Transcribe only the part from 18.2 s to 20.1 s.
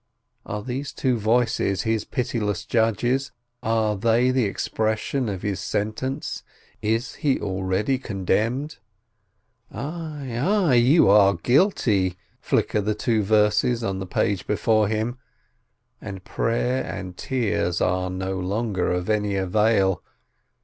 longer of any avail.